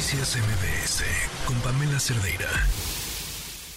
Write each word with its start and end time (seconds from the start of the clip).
Noticias 0.00 0.34
MBS 0.38 1.04
con 1.46 1.60
Pamela 1.60 2.00
Cerdeira. 2.00 2.48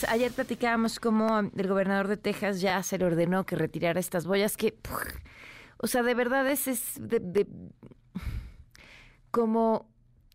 Ayer 0.08 0.31
platicábamos 0.31 1.02
cómo 1.02 1.39
el 1.39 1.68
gobernador 1.68 2.07
de 2.07 2.15
Texas 2.15 2.62
ya 2.62 2.81
se 2.81 2.97
le 2.97 3.04
ordenó 3.04 3.46
que 3.46 3.57
retirara 3.57 3.99
estas 3.99 4.25
boyas 4.25 4.55
que, 4.55 4.73
o 5.79 5.88
sea, 5.88 6.01
de 6.01 6.13
verdad 6.13 6.49
es, 6.49 6.70
es 6.70 6.94
de, 6.97 7.46
como, 9.31 9.89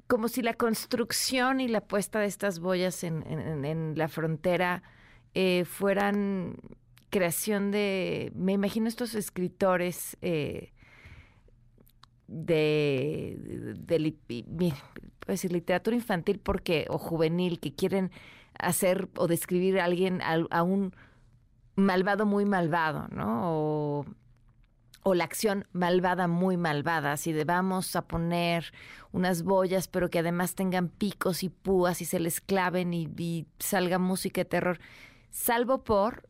como 0.07 0.29
si 0.29 0.43
la 0.43 0.53
construcción 0.53 1.59
y 1.59 1.69
la 1.69 1.81
puesta 1.81 2.21
de 2.21 2.27
estas 2.27 2.59
boyas 2.59 3.03
en, 3.03 3.95
la 3.97 4.09
frontera 4.09 4.83
eh, 5.33 5.65
fueran 5.65 6.57
creación 7.09 7.71
de, 7.71 8.31
me 8.35 8.53
imagino 8.53 8.89
estos 8.89 9.15
escritores 9.15 10.19
eh, 10.21 10.71
de, 12.27 13.75
de, 13.79 14.75
decir, 15.35 15.53
literatura 15.53 15.97
infantil 15.97 16.41
porque 16.41 16.87
o 16.89 16.99
juvenil 16.99 17.61
que 17.61 17.75
quieren 17.75 18.11
hacer 18.59 19.09
o 19.17 19.27
describir 19.27 19.81
a 19.81 19.85
alguien, 19.85 20.21
a, 20.23 20.63
un 20.63 20.95
malvado 21.77 22.27
muy 22.27 22.45
malvado, 22.45 23.09
¿no? 23.09 23.41
O, 23.45 24.07
la 25.15 25.25
acción 25.25 25.67
malvada 25.73 26.29
muy 26.29 26.59
malvada, 26.59 27.13
así 27.13 27.33
de 27.33 27.45
vamos 27.45 27.97
a 27.97 28.07
poner 28.07 28.75
unas 29.11 29.43
boyas, 29.43 29.89
pero 29.89 30.11
que 30.11 30.19
además 30.19 30.55
tengan 30.55 30.91
picos 30.91 31.43
y 31.43 31.49
púas 31.49 32.03
y 32.03 32.05
se 32.05 32.21
les 32.21 32.43
claven 32.43 32.93
y, 32.93 33.09
y 33.17 33.47
salga 33.59 33.99
música 33.99 34.43
de 34.43 34.45
terror, 34.45 34.81
salvo 35.31 35.83
por 35.83 36.29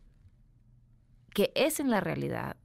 que 1.34 1.50
es 1.56 1.80
en 1.80 1.90
la 1.90 2.00
realidad, 2.00 2.56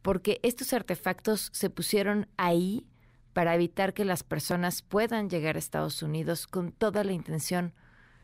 porque 0.00 0.40
estos 0.42 0.72
artefactos 0.72 1.50
se 1.52 1.68
pusieron 1.68 2.28
ahí 2.38 2.86
para 3.36 3.54
evitar 3.54 3.92
que 3.92 4.06
las 4.06 4.22
personas 4.22 4.80
puedan 4.80 5.28
llegar 5.28 5.56
a 5.56 5.58
Estados 5.58 6.02
Unidos 6.02 6.46
con 6.46 6.72
toda 6.72 7.04
la 7.04 7.12
intención, 7.12 7.74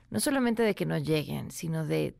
no 0.09 0.21
solamente 0.21 0.63
de 0.63 0.75
que 0.75 0.87
no 0.87 0.97
lleguen, 0.97 1.51
sino 1.51 1.85
de 1.85 2.17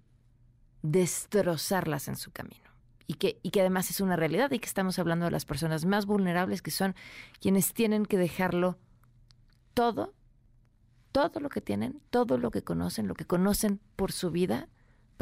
destrozarlas 0.83 2.09
en 2.09 2.17
su 2.17 2.33
camino. 2.33 2.69
Y 3.07 3.15
que, 3.15 3.41
y 3.43 3.49
que 3.49 3.63
además 3.63 3.89
es 3.89 4.03
una 4.03 4.15
realidad 4.17 4.51
y 4.51 4.59
que 4.59 4.67
estamos 4.67 4.99
hablando 4.99 5.25
de 5.25 5.31
las 5.31 5.47
personas 5.47 5.87
más 5.87 6.05
vulnerables 6.05 6.61
que 6.61 6.71
son 6.71 6.95
quienes 7.41 7.73
tienen 7.73 8.05
que 8.05 8.19
dejarlo 8.19 8.77
todo, 9.73 10.13
todo 11.13 11.41
lo 11.41 11.49
que 11.49 11.63
tienen, 11.63 11.99
todo 12.11 12.37
lo 12.37 12.51
que 12.51 12.63
conocen, 12.63 13.09
lo 13.09 13.15
que 13.15 13.25
conocen 13.25 13.81
por 13.97 14.13
su 14.13 14.31
vida, 14.31 14.69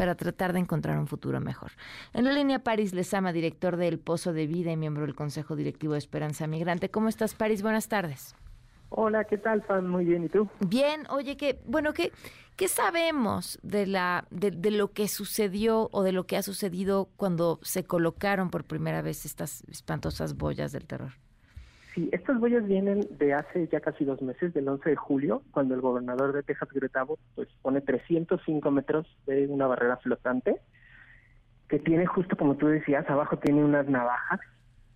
para 0.00 0.14
tratar 0.14 0.54
de 0.54 0.60
encontrar 0.60 0.98
un 0.98 1.06
futuro 1.06 1.42
mejor. 1.42 1.72
En 2.14 2.24
la 2.24 2.32
línea, 2.32 2.60
Paris 2.60 2.94
Lezama, 2.94 3.34
director 3.34 3.76
del 3.76 3.98
Pozo 3.98 4.32
de 4.32 4.46
Vida 4.46 4.72
y 4.72 4.76
miembro 4.78 5.04
del 5.04 5.14
Consejo 5.14 5.56
Directivo 5.56 5.92
de 5.92 5.98
Esperanza 5.98 6.46
Migrante. 6.46 6.90
¿Cómo 6.90 7.10
estás, 7.10 7.34
Paris? 7.34 7.60
Buenas 7.60 7.88
tardes. 7.88 8.34
Hola, 8.88 9.24
¿qué 9.24 9.36
tal, 9.36 9.60
Fan? 9.60 9.86
Muy 9.86 10.06
bien, 10.06 10.24
¿y 10.24 10.30
tú? 10.30 10.48
Bien, 10.60 11.02
oye, 11.10 11.36
que 11.36 11.60
bueno, 11.66 11.92
¿qué, 11.92 12.12
qué 12.56 12.66
sabemos 12.66 13.58
de, 13.62 13.86
la, 13.86 14.26
de, 14.30 14.52
de, 14.52 14.70
lo 14.70 14.90
que 14.90 15.06
sucedió 15.06 15.90
o 15.92 16.02
de 16.02 16.12
lo 16.12 16.24
que 16.24 16.38
ha 16.38 16.42
sucedido 16.42 17.10
cuando 17.18 17.58
se 17.60 17.84
colocaron 17.84 18.48
por 18.48 18.64
primera 18.64 19.02
vez 19.02 19.26
estas 19.26 19.64
espantosas 19.68 20.34
boyas 20.34 20.72
del 20.72 20.86
terror? 20.86 21.12
Sí, 21.94 22.08
estas 22.12 22.40
huellas 22.40 22.66
vienen 22.66 23.00
de 23.18 23.34
hace 23.34 23.66
ya 23.68 23.80
casi 23.80 24.04
dos 24.04 24.22
meses, 24.22 24.54
del 24.54 24.68
11 24.68 24.90
de 24.90 24.96
julio, 24.96 25.42
cuando 25.50 25.74
el 25.74 25.80
gobernador 25.80 26.32
de 26.32 26.42
Texas, 26.42 26.68
Greg 26.72 26.96
Abbott, 26.96 27.18
pues 27.34 27.48
pone 27.62 27.80
305 27.80 28.70
metros 28.70 29.06
de 29.26 29.48
una 29.48 29.66
barrera 29.66 29.96
flotante, 29.96 30.60
que 31.68 31.78
tiene 31.80 32.06
justo 32.06 32.36
como 32.36 32.56
tú 32.56 32.66
decías, 32.68 33.08
abajo 33.10 33.38
tiene 33.38 33.64
unas 33.64 33.88
navajas 33.88 34.40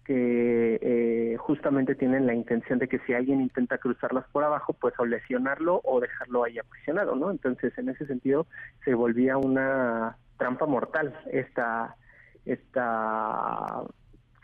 que 0.05 0.78
eh, 0.83 1.37
justamente 1.39 1.95
tienen 1.95 2.27
la 2.27 2.34
intención 2.34 2.78
de 2.78 2.89
que 2.89 2.98
si 3.00 3.15
alguien 3.15 3.41
intenta 3.41 3.78
cruzarlas 3.78 4.27
por 4.31 4.45
abajo, 4.45 4.75
pues 4.75 4.95
o 4.98 5.06
lesionarlo 5.06 5.81
o 5.83 5.98
dejarlo 5.98 6.45
ahí 6.45 6.59
aprisionado, 6.59 7.17
¿no? 7.17 7.31
Entonces, 7.31 7.77
en 7.78 7.89
ese 7.89 8.06
sentido, 8.06 8.47
se 8.84 8.95
volvía 8.95 9.39
una 9.39 10.17
trampa 10.37 10.67
mortal 10.67 11.15
esta 11.33 11.97
esta 12.44 13.82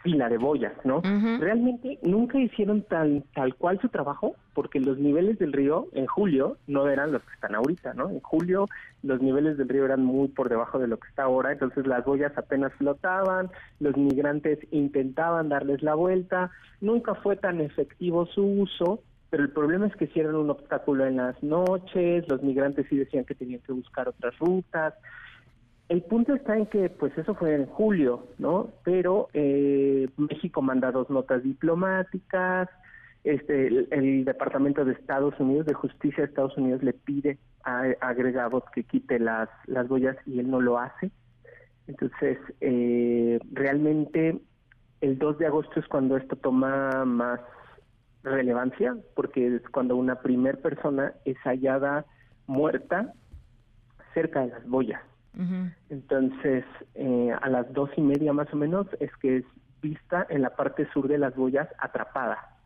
fila 0.03 0.29
de 0.29 0.39
boyas, 0.39 0.73
¿no? 0.85 1.03
Realmente 1.39 1.99
nunca 2.03 2.39
hicieron 2.39 2.83
tal, 2.83 3.25
tal 3.35 3.55
cual 3.55 3.79
su 3.81 3.89
trabajo 3.89 4.35
porque 4.55 4.81
los 4.81 4.99
niveles 4.99 5.39
del 5.39 5.53
río 5.53 5.89
en 5.93 6.07
julio 6.07 6.57
no 6.67 6.89
eran 6.89 7.13
los 7.13 7.23
que 7.23 7.35
están 7.35 7.55
ahorita, 7.55 7.95
¿no? 7.95 8.09
En 8.09 8.21
julio 8.21 8.67
los 9.03 9.21
niveles 9.21 9.59
del 9.59 9.69
río 9.69 9.85
eran 9.85 10.05
muy 10.05 10.29
por 10.29 10.49
debajo 10.49 10.79
de 10.79 10.89
lo 10.89 10.99
que 10.99 11.09
está 11.09 11.25
ahora, 11.25 11.53
entonces 11.53 11.87
las 11.87 12.05
boyas 12.05 12.37
apenas 12.37 12.73
flotaban, 12.75 13.51
los 13.79 13.97
migrantes 13.97 14.59
intentaban 14.71 15.49
darles 15.49 15.83
la 15.83 15.95
vuelta, 15.95 16.51
nunca 16.81 17.15
fue 17.15 17.37
tan 17.37 17.61
efectivo 17.61 18.27
su 18.27 18.45
uso, 18.45 19.03
pero 19.29 19.45
el 19.45 19.51
problema 19.51 19.87
es 19.87 19.95
que 19.97 20.09
si 20.09 20.21
eran 20.21 20.35
un 20.35 20.51
obstáculo 20.51 21.07
en 21.07 21.17
las 21.19 21.41
noches, 21.43 22.29
los 22.29 22.43
migrantes 22.43 22.87
sí 22.89 22.97
decían 22.97 23.25
que 23.25 23.35
tenían 23.35 23.61
que 23.61 23.73
buscar 23.73 24.09
otras 24.09 24.37
rutas, 24.39 24.95
el 25.91 26.03
punto 26.03 26.35
está 26.35 26.57
en 26.57 26.67
que, 26.67 26.89
pues 26.89 27.19
eso 27.19 27.35
fue 27.35 27.53
en 27.53 27.67
julio, 27.67 28.29
¿no? 28.39 28.71
Pero 28.85 29.29
eh, 29.35 30.09
México 30.17 30.63
manda 30.63 30.93
dos 30.93 31.11
notas 31.11 31.43
diplomáticas, 31.43 32.69
este, 33.25 33.67
el, 33.67 34.25
Departamento 34.25 34.85
de 34.85 34.93
Estados 34.93 35.35
Unidos, 35.41 35.67
de 35.67 35.75
Justicia 35.75 36.23
de 36.23 36.29
Estados 36.29 36.57
Unidos, 36.57 36.85
le 36.85 36.93
pide 36.93 37.39
a, 37.65 37.87
agregados 38.01 38.63
que 38.73 38.85
quite 38.85 39.19
las, 39.19 39.49
las 39.67 39.89
boyas 39.89 40.17
y 40.27 40.39
él 40.39 40.49
no 40.49 40.61
lo 40.61 40.79
hace. 40.79 41.11
Entonces, 41.89 42.39
eh, 42.61 43.41
realmente 43.51 44.41
el 45.01 45.19
2 45.19 45.39
de 45.39 45.47
agosto 45.47 45.81
es 45.81 45.89
cuando 45.89 46.17
esto 46.17 46.37
toma 46.37 47.05
más 47.05 47.41
relevancia, 48.23 48.97
porque 49.17 49.57
es 49.57 49.69
cuando 49.71 49.97
una 49.97 50.21
primer 50.21 50.61
persona 50.63 51.15
es 51.25 51.37
hallada 51.39 52.07
muerta 52.47 53.13
cerca 54.15 54.43
de 54.43 54.53
las 54.53 54.69
boyas. 54.69 55.10
Entonces, 55.89 56.65
eh, 56.95 57.33
a 57.41 57.49
las 57.49 57.73
dos 57.73 57.91
y 57.97 58.03
media 58.03 58.33
más 58.33 58.53
o 58.53 58.57
menos 58.57 58.87
es 58.99 59.11
que 59.17 59.39
es 59.39 59.45
vista 59.81 60.27
en 60.29 60.43
la 60.43 60.57
parte 60.57 60.89
sur 60.93 61.09
de 61.09 61.19
las 61.19 61.35
boyas 61.35 61.69
atrapada 61.79 62.57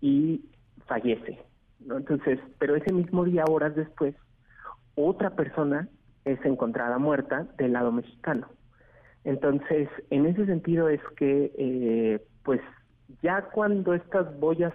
y 0.00 0.44
fallece. 0.86 1.38
¿no? 1.80 1.96
Entonces, 1.96 2.38
pero 2.58 2.76
ese 2.76 2.92
mismo 2.92 3.24
día, 3.24 3.44
horas 3.48 3.74
después, 3.74 4.14
otra 4.94 5.30
persona 5.30 5.88
es 6.24 6.44
encontrada 6.44 6.98
muerta 6.98 7.46
del 7.56 7.72
lado 7.72 7.90
mexicano. 7.92 8.48
Entonces, 9.24 9.88
en 10.10 10.26
ese 10.26 10.46
sentido 10.46 10.88
es 10.88 11.00
que, 11.16 11.52
eh, 11.56 12.24
pues, 12.42 12.60
ya 13.22 13.42
cuando 13.42 13.94
estas 13.94 14.38
boyas, 14.38 14.72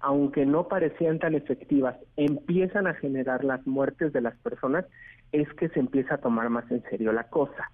aunque 0.00 0.46
no 0.46 0.68
parecían 0.68 1.18
tan 1.18 1.34
efectivas, 1.34 1.96
empiezan 2.16 2.86
a 2.86 2.94
generar 2.94 3.44
las 3.44 3.66
muertes 3.66 4.12
de 4.12 4.20
las 4.20 4.36
personas, 4.38 4.84
es 5.32 5.52
que 5.54 5.68
se 5.68 5.80
empieza 5.80 6.14
a 6.14 6.18
tomar 6.18 6.48
más 6.50 6.70
en 6.70 6.82
serio 6.84 7.12
la 7.12 7.24
cosa. 7.24 7.70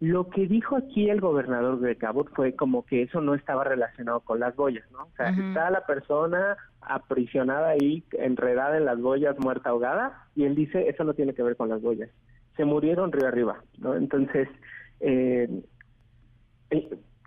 Lo 0.00 0.30
que 0.30 0.46
dijo 0.46 0.76
aquí 0.76 1.10
el 1.10 1.20
gobernador 1.20 1.78
de 1.80 1.96
Cabot 1.96 2.34
fue 2.34 2.54
como 2.54 2.86
que 2.86 3.02
eso 3.02 3.20
no 3.20 3.34
estaba 3.34 3.64
relacionado 3.64 4.20
con 4.20 4.40
las 4.40 4.56
boyas, 4.56 4.90
¿no? 4.92 5.02
O 5.02 5.10
sea, 5.16 5.28
está 5.28 5.70
la 5.70 5.84
persona 5.84 6.56
aprisionada 6.80 7.68
ahí, 7.68 8.02
enredada 8.12 8.78
en 8.78 8.86
las 8.86 8.98
boyas, 8.98 9.38
muerta 9.38 9.70
ahogada, 9.70 10.26
y 10.34 10.44
él 10.44 10.54
dice, 10.54 10.88
eso 10.88 11.04
no 11.04 11.12
tiene 11.12 11.34
que 11.34 11.42
ver 11.42 11.56
con 11.56 11.68
las 11.68 11.82
boyas. 11.82 12.08
Se 12.56 12.64
murieron 12.64 13.12
río 13.12 13.28
arriba, 13.28 13.62
¿no? 13.78 13.94
Entonces, 13.94 14.48
eh, 15.00 15.48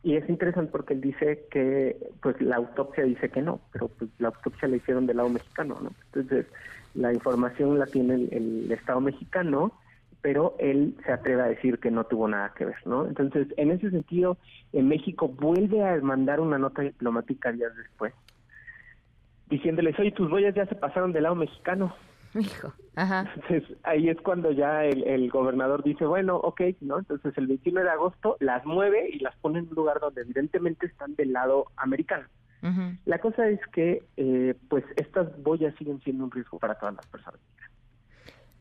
y 0.04 0.18
es 0.18 0.30
interesante 0.30 0.70
porque 0.70 0.94
él 0.94 1.02
dice 1.02 1.46
que, 1.50 1.96
pues 2.22 2.40
la 2.42 2.58
autopsia 2.58 3.06
dice 3.06 3.30
que 3.30 3.42
no, 3.42 3.62
pero 3.72 3.88
pues 3.88 4.12
la 4.20 4.28
autopsia 4.28 4.68
la 4.68 4.76
hicieron 4.76 5.08
del 5.08 5.18
lado 5.18 5.30
mexicano, 5.30 5.80
¿no? 5.82 5.92
Entonces, 6.08 6.46
la 6.94 7.14
información 7.14 7.80
la 7.80 7.86
tiene 7.86 8.16
el, 8.16 8.70
Estado 8.70 9.00
mexicano, 9.00 9.72
pero 10.22 10.56
él 10.60 10.98
se 11.06 11.14
atreve 11.14 11.42
a 11.42 11.46
decir 11.46 11.80
que 11.80 11.90
no 11.90 12.04
tuvo 12.04 12.28
nada 12.28 12.54
que 12.54 12.66
ver, 12.66 12.76
¿no? 12.86 13.08
Entonces, 13.08 13.48
en 13.56 13.72
ese 13.72 13.92
sentido, 13.92 14.38
en 14.74 14.90
México 14.90 15.30
vuelve 15.30 15.82
a 15.82 15.96
mandar 16.02 16.42
una 16.42 16.58
nota 16.58 16.82
diplomática 16.82 17.54
días 17.54 17.74
después, 17.78 18.14
diciéndoles, 19.50 19.98
oye, 20.00 20.12
tus 20.12 20.30
boyas 20.30 20.54
ya 20.54 20.66
se 20.66 20.76
pasaron 20.76 21.14
del 21.14 21.24
lado 21.24 21.36
mexicano. 21.36 21.96
Hijo, 22.40 22.74
ajá. 22.96 23.32
Entonces, 23.36 23.78
ahí 23.84 24.10
es 24.10 24.20
cuando 24.22 24.52
ya 24.52 24.86
el, 24.86 25.30
gobernador 25.30 25.84
dice, 25.84 26.06
bueno, 26.06 26.38
ok, 26.38 26.62
¿no? 26.82 27.00
Entonces, 27.00 27.38
el 27.38 27.48
21 27.48 27.82
de 27.82 27.90
agosto 27.90 28.38
las 28.40 28.66
mueve 28.66 29.10
y 29.12 29.20
las 29.20 29.36
pone 29.38 29.60
en 29.60 29.70
un 29.70 29.76
lugar 29.76 30.00
donde 30.00 30.22
evidentemente 30.22 30.88
están 30.88 31.16
del 31.16 31.34
lado 31.34 31.68
americano. 31.78 32.28
La 33.04 33.20
cosa 33.20 33.50
es 33.50 33.60
que, 33.74 34.04
eh, 34.16 34.56
pues, 34.70 34.86
estas 34.96 35.28
boyas 35.44 35.76
siguen 35.76 36.00
siendo 36.00 36.24
un 36.24 36.32
riesgo 36.32 36.60
para 36.60 36.76
todas 36.76 36.96
las 36.96 37.06
personas. 37.08 37.42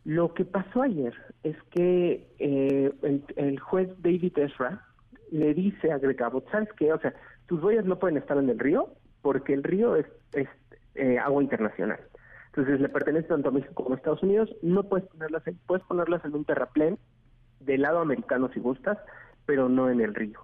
Lo 0.04 0.34
que 0.34 0.44
pasó 0.44 0.82
ayer 0.82 1.14
es 1.44 1.56
que 1.70 2.26
eh, 2.40 2.92
el, 3.36 3.60
juez 3.60 3.88
David 4.02 4.36
Ezra 4.36 4.84
le 5.30 5.54
dice 5.54 5.92
a 5.92 5.98
Greg 5.98 6.20
Abbott, 6.20 6.50
¿sabes 6.50 6.68
qué? 6.76 6.92
O 6.92 6.98
sea, 6.98 7.14
tus 7.46 7.60
boyas 7.60 7.84
no 7.84 7.98
pueden 8.00 8.16
estar 8.16 8.36
en 8.36 8.50
el 8.50 8.58
río 8.58 8.88
porque 9.22 9.54
el 9.54 9.62
río 9.62 9.94
es, 9.94 10.06
es 10.32 10.48
eh, 10.96 11.18
agua 11.18 11.42
internacional. 11.42 12.00
Entonces 12.54 12.80
le 12.80 12.88
pertenece 12.90 13.28
tanto 13.28 13.48
a 13.48 13.52
México 13.52 13.82
como 13.82 13.94
a 13.94 13.96
Estados 13.96 14.22
Unidos. 14.22 14.54
No 14.60 14.82
puedes 14.82 15.08
ponerlas, 15.08 15.46
en, 15.46 15.58
puedes 15.66 15.84
ponerlas 15.84 16.22
en 16.26 16.34
un 16.34 16.44
terraplén 16.44 16.98
del 17.60 17.82
lado 17.82 18.00
americano 18.00 18.50
si 18.52 18.60
gustas, 18.60 18.98
pero 19.46 19.70
no 19.70 19.88
en 19.88 20.00
el 20.02 20.14
río. 20.14 20.40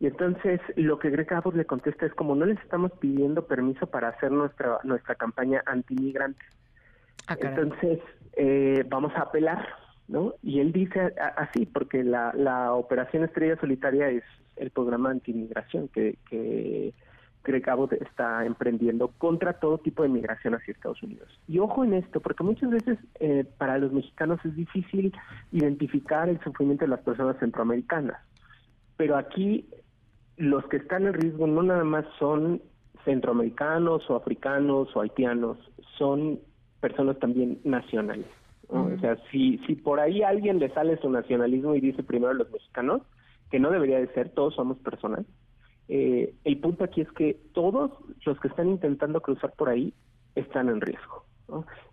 Y 0.00 0.06
entonces 0.06 0.60
lo 0.74 0.98
que 0.98 1.10
Greg 1.10 1.32
Abbott 1.32 1.54
le 1.54 1.64
contesta 1.64 2.04
es 2.04 2.12
como 2.14 2.34
no 2.34 2.46
les 2.46 2.58
estamos 2.60 2.90
pidiendo 2.98 3.46
permiso 3.46 3.86
para 3.86 4.08
hacer 4.08 4.32
nuestra 4.32 4.80
nuestra 4.82 5.14
campaña 5.14 5.62
anti-migrante. 5.66 6.44
Ah, 7.28 7.36
Entonces, 7.40 8.00
eh, 8.34 8.84
vamos 8.88 9.12
a 9.14 9.22
apelar, 9.22 9.66
¿no? 10.08 10.34
Y 10.42 10.60
él 10.60 10.72
dice 10.72 11.14
así, 11.36 11.64
porque 11.66 12.04
la, 12.04 12.32
la 12.34 12.72
Operación 12.74 13.24
Estrella 13.24 13.56
Solitaria 13.58 14.10
es 14.10 14.24
el 14.56 14.70
programa 14.70 15.10
anti-inmigración 15.10 15.88
que, 15.88 16.18
que 16.28 16.92
Greg 17.46 17.68
Abbott 17.70 17.92
está 17.92 18.44
emprendiendo 18.44 19.08
contra 19.18 19.54
todo 19.54 19.78
tipo 19.78 20.02
de 20.02 20.08
migración 20.08 20.54
hacia 20.54 20.72
Estados 20.72 21.02
Unidos. 21.02 21.28
Y 21.46 21.60
ojo 21.60 21.84
en 21.84 21.94
esto, 21.94 22.20
porque 22.20 22.42
muchas 22.42 22.70
veces 22.70 22.98
eh, 23.20 23.44
para 23.56 23.78
los 23.78 23.92
mexicanos 23.92 24.44
es 24.44 24.54
difícil 24.56 25.12
identificar 25.52 26.28
el 26.28 26.40
sufrimiento 26.40 26.84
de 26.84 26.90
las 26.90 27.00
personas 27.00 27.38
centroamericanas, 27.38 28.20
pero 28.96 29.16
aquí 29.16 29.68
los 30.36 30.66
que 30.66 30.78
están 30.78 31.06
en 31.06 31.14
riesgo 31.14 31.46
no 31.46 31.62
nada 31.62 31.84
más 31.84 32.04
son 32.18 32.60
centroamericanos 33.04 34.08
o 34.10 34.16
africanos 34.16 34.94
o 34.94 35.00
haitianos, 35.00 35.58
son 35.96 36.40
personas 36.80 37.18
también 37.18 37.60
nacionales. 37.64 38.26
O 38.68 38.98
sea, 38.98 39.16
si, 39.30 39.58
si 39.58 39.76
por 39.76 40.00
ahí 40.00 40.22
alguien 40.22 40.58
le 40.58 40.68
sale 40.70 40.96
su 40.98 41.08
nacionalismo 41.08 41.76
y 41.76 41.80
dice 41.80 42.02
primero 42.02 42.34
los 42.34 42.50
mexicanos, 42.50 43.02
que 43.48 43.60
no 43.60 43.70
debería 43.70 44.00
de 44.00 44.08
ser, 44.08 44.30
todos 44.30 44.56
somos 44.56 44.76
personas, 44.78 45.24
eh, 45.88 46.34
el 46.44 46.58
punto 46.58 46.84
aquí 46.84 47.00
es 47.00 47.10
que 47.12 47.38
todos 47.52 47.92
los 48.24 48.40
que 48.40 48.48
están 48.48 48.68
intentando 48.68 49.20
cruzar 49.20 49.52
por 49.52 49.68
ahí 49.68 49.94
están 50.34 50.68
en 50.68 50.80
riesgo. 50.80 51.24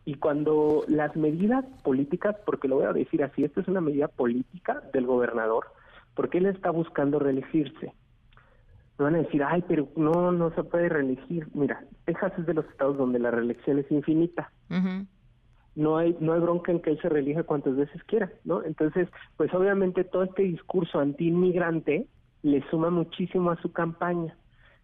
Y 0.06 0.16
cuando 0.16 0.84
las 0.88 1.16
medidas 1.16 1.64
políticas, 1.84 2.36
porque 2.46 2.68
lo 2.68 2.78
voy 2.78 2.86
a 2.86 2.94
decir 2.94 3.24
así, 3.24 3.44
esto 3.44 3.62
es 3.62 3.68
una 3.68 3.82
medida 3.82 4.08
política 4.08 4.82
del 4.94 5.06
gobernador, 5.06 5.68
porque 6.16 6.40
él 6.40 6.48
está 6.48 6.72
buscando 6.72 7.20
reelegirse. 7.20 7.94
Me 8.98 9.06
van 9.06 9.16
a 9.16 9.20
decir, 9.20 9.44
ay, 9.44 9.64
pero 9.68 9.88
no, 9.96 10.32
no 10.32 10.52
se 10.56 10.64
puede 10.64 10.90
reelegir. 10.90 11.48
Mira, 11.54 11.84
Texas 12.06 12.34
es 12.38 12.46
de 12.46 12.54
los 12.54 12.66
estados 12.66 12.98
donde 12.98 13.20
la 13.20 13.32
reelección 13.32 13.80
es 13.80 13.92
infinita. 13.92 14.52
No 15.76 15.98
hay 15.98 16.16
no 16.20 16.34
hay 16.34 16.40
bronca 16.40 16.72
en 16.72 16.82
que 16.82 16.92
él 16.92 17.00
se 17.02 17.10
reelija 17.10 17.44
cuantas 17.44 17.76
veces 17.76 18.04
quiera, 18.04 18.32
¿no? 18.44 18.64
Entonces, 18.64 19.08
pues 19.38 19.52
obviamente 19.54 20.04
todo 20.04 20.24
este 20.24 20.44
discurso 20.44 21.00
anti-inmigrante 21.00 22.08
le 22.44 22.62
suma 22.70 22.90
muchísimo 22.90 23.52
a 23.52 23.62
su 23.62 23.72
campaña. 23.72 24.38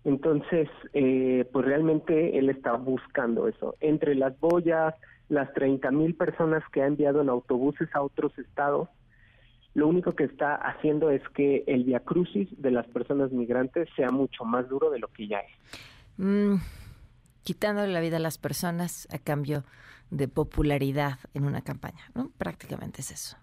Entonces, 0.05 0.69
eh, 0.93 1.47
pues 1.51 1.65
realmente 1.65 2.39
él 2.39 2.49
está 2.49 2.73
buscando 2.73 3.47
eso. 3.47 3.75
Entre 3.81 4.15
las 4.15 4.39
boyas, 4.39 4.95
las 5.27 5.53
30 5.53 5.91
mil 5.91 6.15
personas 6.15 6.63
que 6.71 6.81
ha 6.81 6.87
enviado 6.87 7.21
en 7.21 7.29
autobuses 7.29 7.93
a 7.93 8.01
otros 8.01 8.37
estados, 8.39 8.89
lo 9.75 9.87
único 9.87 10.13
que 10.13 10.23
está 10.23 10.55
haciendo 10.55 11.11
es 11.11 11.21
que 11.29 11.63
el 11.67 11.83
viacrucis 11.83 12.49
de 12.59 12.71
las 12.71 12.87
personas 12.87 13.31
migrantes 13.31 13.87
sea 13.95 14.09
mucho 14.09 14.45
más 14.45 14.67
duro 14.67 14.89
de 14.89 14.99
lo 14.99 15.09
que 15.09 15.27
ya 15.27 15.39
es. 15.39 15.51
Mm, 16.17 16.55
quitándole 17.43 17.91
la 17.93 17.99
vida 17.99 18.17
a 18.17 18.21
las 18.21 18.37
personas 18.37 19.07
a 19.11 19.19
cambio 19.19 19.63
de 20.09 20.27
popularidad 20.27 21.19
en 21.33 21.45
una 21.45 21.61
campaña, 21.61 22.09
¿no? 22.15 22.31
Prácticamente 22.37 23.01
es 23.01 23.11
eso. 23.11 23.37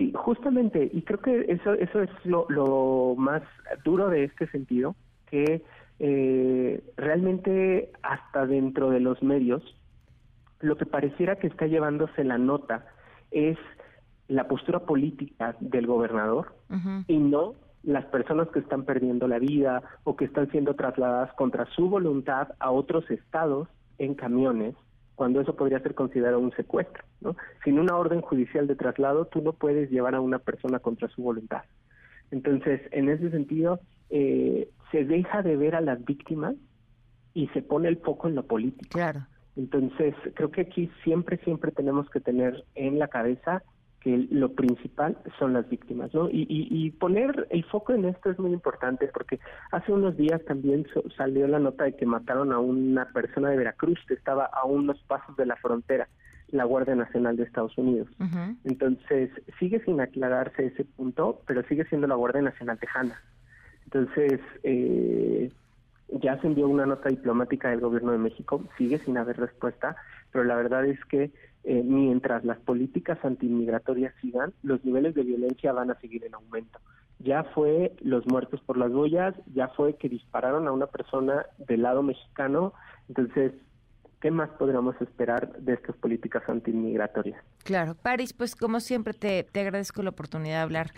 Sí, 0.00 0.14
justamente, 0.14 0.90
y 0.94 1.02
creo 1.02 1.20
que 1.20 1.44
eso, 1.52 1.74
eso 1.74 2.00
es 2.00 2.08
lo, 2.24 3.14
más 3.18 3.42
duro 3.84 4.08
de 4.08 4.24
este 4.24 4.46
sentido, 4.46 4.96
que 5.26 5.62
eh, 5.98 6.82
realmente 6.96 7.92
hasta 8.00 8.46
dentro 8.46 8.88
de 8.88 9.00
los 9.00 9.22
medios, 9.22 9.62
lo 10.60 10.78
que 10.78 10.86
pareciera 10.86 11.36
que 11.36 11.48
está 11.48 11.66
llevándose 11.66 12.24
la 12.24 12.38
nota 12.38 12.86
es 13.30 13.58
la 14.26 14.48
postura 14.48 14.86
política 14.86 15.54
del 15.60 15.86
gobernador 15.86 16.54
y 17.06 17.18
no 17.18 17.56
las 17.82 18.06
personas 18.06 18.48
que 18.48 18.60
están 18.60 18.86
perdiendo 18.86 19.28
la 19.28 19.38
vida 19.38 19.82
o 20.04 20.16
que 20.16 20.24
están 20.24 20.50
siendo 20.50 20.76
trasladadas 20.76 21.34
contra 21.34 21.66
su 21.66 21.90
voluntad 21.90 22.48
a 22.58 22.70
otros 22.70 23.10
estados 23.10 23.68
en 23.98 24.14
camiones 24.14 24.74
cuando 25.20 25.42
eso 25.42 25.54
podría 25.54 25.80
ser 25.80 25.94
considerado 25.94 26.38
un 26.38 26.50
secuestro. 26.52 27.04
¿no? 27.20 27.36
Sin 27.62 27.78
una 27.78 27.94
orden 27.94 28.22
judicial 28.22 28.66
de 28.66 28.74
traslado, 28.74 29.26
tú 29.26 29.42
no 29.42 29.52
puedes 29.52 29.90
llevar 29.90 30.14
a 30.14 30.22
una 30.22 30.38
persona 30.38 30.78
contra 30.78 31.08
su 31.08 31.22
voluntad. 31.22 31.60
Entonces, 32.30 32.80
en 32.90 33.10
ese 33.10 33.30
sentido, 33.30 33.80
eh, 34.08 34.70
se 34.90 35.04
deja 35.04 35.42
de 35.42 35.58
ver 35.58 35.74
a 35.74 35.82
las 35.82 36.02
víctimas 36.06 36.54
y 37.34 37.48
se 37.48 37.60
pone 37.60 37.88
el 37.88 37.98
foco 37.98 38.28
en 38.28 38.34
lo 38.34 38.46
político. 38.46 38.88
Claro. 38.92 39.26
Entonces, 39.56 40.14
creo 40.32 40.50
que 40.50 40.62
aquí 40.62 40.90
siempre, 41.04 41.36
siempre 41.44 41.70
tenemos 41.70 42.08
que 42.08 42.20
tener 42.20 42.64
en 42.74 42.98
la 42.98 43.08
cabeza 43.08 43.62
que 44.00 44.26
lo 44.30 44.52
principal 44.52 45.18
son 45.38 45.52
las 45.52 45.68
víctimas, 45.68 46.12
¿no? 46.14 46.28
Y, 46.30 46.46
y, 46.48 46.90
poner 46.90 47.46
el 47.50 47.64
foco 47.64 47.92
en 47.92 48.06
esto 48.06 48.30
es 48.30 48.38
muy 48.38 48.52
importante 48.52 49.06
porque 49.08 49.38
hace 49.72 49.92
unos 49.92 50.16
días 50.16 50.42
también 50.46 50.86
salió 51.16 51.46
la 51.46 51.58
nota 51.58 51.84
de 51.84 51.94
que 51.94 52.06
mataron 52.06 52.52
a 52.52 52.58
una 52.58 53.06
persona 53.12 53.50
de 53.50 53.58
Veracruz 53.58 53.98
que 54.08 54.14
estaba 54.14 54.46
a 54.46 54.64
unos 54.64 54.98
pasos 55.02 55.36
de 55.36 55.44
la 55.44 55.56
frontera, 55.56 56.08
la 56.48 56.64
Guardia 56.64 56.94
Nacional 56.94 57.36
de 57.36 57.44
Estados 57.44 57.76
Unidos. 57.76 58.08
Entonces, 58.64 59.30
sigue 59.58 59.80
sin 59.84 60.00
aclararse 60.00 60.66
ese 60.66 60.84
punto, 60.84 61.42
pero 61.46 61.62
sigue 61.64 61.84
siendo 61.84 62.06
la 62.06 62.14
Guardia 62.14 62.42
Nacional 62.42 62.78
Tejana. 62.78 63.20
Entonces, 63.84 64.40
eh, 64.62 65.50
ya 66.22 66.40
se 66.40 66.46
envió 66.46 66.68
una 66.68 66.86
nota 66.86 67.08
diplomática 67.08 67.70
del 67.70 67.80
gobierno 67.80 68.12
de 68.12 68.18
México, 68.18 68.64
sigue 68.78 68.98
sin 68.98 69.18
haber 69.18 69.38
respuesta, 69.38 69.96
pero 70.32 70.44
la 70.44 70.56
verdad 70.56 70.84
es 70.86 71.04
que 71.04 71.30
eh, 71.64 71.82
mientras 71.84 72.44
las 72.44 72.58
políticas 72.58 73.18
antimigratorias 73.22 74.14
sigan, 74.20 74.52
los 74.62 74.84
niveles 74.84 75.14
de 75.14 75.22
violencia 75.22 75.72
van 75.72 75.90
a 75.90 76.00
seguir 76.00 76.24
en 76.24 76.34
aumento. 76.34 76.78
Ya 77.18 77.44
fue 77.44 77.94
los 78.00 78.26
muertos 78.26 78.60
por 78.62 78.78
las 78.78 78.90
boyas, 78.90 79.34
ya 79.54 79.68
fue 79.68 79.96
que 79.96 80.08
dispararon 80.08 80.66
a 80.66 80.72
una 80.72 80.86
persona 80.86 81.44
del 81.58 81.82
lado 81.82 82.02
mexicano, 82.02 82.72
entonces, 83.08 83.52
¿qué 84.20 84.30
más 84.30 84.48
podríamos 84.50 84.98
esperar 85.02 85.52
de 85.58 85.74
estas 85.74 85.96
políticas 85.96 86.42
antimigratorias? 86.48 87.42
Claro, 87.64 87.94
Paris, 87.94 88.32
pues 88.32 88.56
como 88.56 88.80
siempre 88.80 89.12
te, 89.12 89.44
te 89.44 89.60
agradezco 89.60 90.02
la 90.02 90.10
oportunidad 90.10 90.56
de 90.56 90.62
hablar 90.62 90.92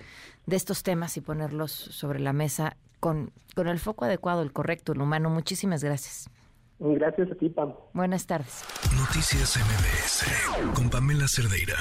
de 0.47 0.55
estos 0.55 0.85
temas 0.85 1.17
y 1.17 1.21
ponerlos 1.23 1.73
sobre 1.73 2.21
la 2.21 2.33
mesa 2.33 2.77
con, 3.01 3.33
con 3.57 3.67
el 3.67 3.81
foco 3.81 4.05
adecuado, 4.05 4.43
el 4.43 4.53
correcto, 4.53 4.93
el 4.93 5.01
humano. 5.01 5.29
Muchísimas 5.29 5.83
gracias. 5.83 6.31
Gracias 6.83 7.31
a 7.31 7.35
ti, 7.37 7.49
Pam. 7.49 7.75
Buenas 7.93 8.27
tardes. 8.27 8.65
Noticias 8.99 9.57
MBS 9.57 10.75
con 10.75 10.91
Pamela 10.91 11.27
Cerdeira. 11.29 11.77